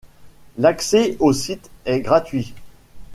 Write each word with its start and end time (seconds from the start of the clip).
L'accès 0.57 1.15
au 1.19 1.31
site 1.31 1.69
est 1.85 1.99
gratuit. 2.01 2.55